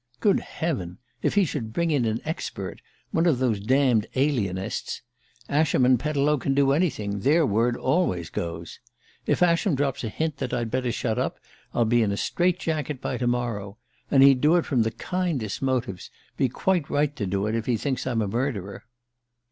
"Good 0.19 0.39
heaven! 0.39 0.97
If 1.21 1.35
he 1.35 1.45
should 1.45 1.73
bring 1.73 1.91
in 1.91 2.05
an 2.05 2.21
expert 2.25 2.81
one 3.11 3.27
of 3.27 3.37
those 3.37 3.59
damned 3.59 4.07
alienists! 4.15 5.03
Ascham 5.47 5.85
and 5.85 5.99
Pettilow 5.99 6.39
can 6.39 6.55
do 6.55 6.71
anything 6.71 7.19
their 7.19 7.45
word 7.45 7.77
always 7.77 8.31
goes. 8.31 8.79
If 9.27 9.43
Ascham 9.43 9.75
drops 9.75 10.03
a 10.03 10.09
hint 10.09 10.37
that 10.37 10.55
I'd 10.55 10.71
better 10.71 10.85
be 10.85 10.91
shut 10.91 11.19
up, 11.19 11.37
I'll 11.71 11.85
be 11.85 12.01
in 12.01 12.11
a 12.11 12.17
strait 12.17 12.57
jacket 12.57 12.99
by 12.99 13.17
to 13.19 13.27
morrow! 13.27 13.77
And 14.09 14.23
he'd 14.23 14.41
do 14.41 14.55
it 14.55 14.65
from 14.65 14.81
the 14.81 14.89
kindest 14.89 15.61
motives 15.61 16.09
be 16.35 16.49
quite 16.49 16.89
right 16.89 17.15
to 17.15 17.27
do 17.27 17.45
it 17.45 17.53
if 17.53 17.67
he 17.67 17.77
thinks 17.77 18.07
I'm 18.07 18.23
a 18.23 18.27
murderer!" 18.27 18.85